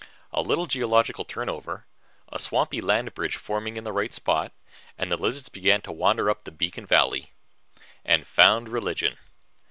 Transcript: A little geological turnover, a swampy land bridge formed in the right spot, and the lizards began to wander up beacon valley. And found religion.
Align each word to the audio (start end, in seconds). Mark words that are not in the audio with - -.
A 0.33 0.41
little 0.41 0.65
geological 0.65 1.25
turnover, 1.25 1.85
a 2.31 2.39
swampy 2.39 2.81
land 2.81 3.13
bridge 3.13 3.35
formed 3.35 3.77
in 3.77 3.83
the 3.83 3.91
right 3.93 4.11
spot, 4.15 4.51
and 4.97 5.11
the 5.11 5.15
lizards 5.15 5.47
began 5.47 5.79
to 5.81 5.91
wander 5.91 6.27
up 6.27 6.49
beacon 6.57 6.87
valley. 6.87 7.33
And 8.03 8.25
found 8.25 8.67
religion. 8.69 9.19